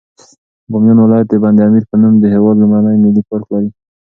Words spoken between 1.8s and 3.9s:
په نوم د هېواد لومړنی ملي پارک لري.